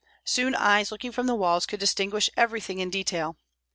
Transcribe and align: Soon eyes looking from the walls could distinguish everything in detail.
Soon 0.25 0.55
eyes 0.55 0.91
looking 0.91 1.11
from 1.11 1.27
the 1.27 1.35
walls 1.35 1.67
could 1.67 1.79
distinguish 1.79 2.27
everything 2.35 2.79
in 2.79 2.89
detail. 2.89 3.37